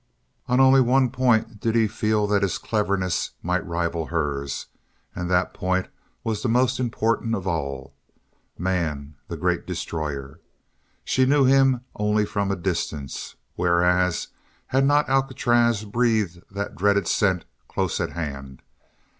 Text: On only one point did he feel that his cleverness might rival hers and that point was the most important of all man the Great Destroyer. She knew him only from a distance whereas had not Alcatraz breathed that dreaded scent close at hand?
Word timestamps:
On 0.47 0.59
only 0.59 0.81
one 0.81 1.11
point 1.11 1.59
did 1.59 1.75
he 1.75 1.87
feel 1.87 2.25
that 2.25 2.41
his 2.41 2.57
cleverness 2.57 3.33
might 3.43 3.63
rival 3.67 4.07
hers 4.07 4.65
and 5.13 5.29
that 5.29 5.53
point 5.53 5.89
was 6.23 6.41
the 6.41 6.49
most 6.49 6.79
important 6.79 7.35
of 7.35 7.45
all 7.45 7.93
man 8.57 9.13
the 9.27 9.37
Great 9.37 9.67
Destroyer. 9.67 10.39
She 11.03 11.27
knew 11.27 11.45
him 11.45 11.81
only 11.95 12.25
from 12.25 12.49
a 12.49 12.55
distance 12.55 13.35
whereas 13.55 14.29
had 14.65 14.85
not 14.85 15.07
Alcatraz 15.07 15.83
breathed 15.85 16.41
that 16.49 16.75
dreaded 16.75 17.07
scent 17.07 17.45
close 17.67 17.99
at 18.01 18.13
hand? 18.13 18.63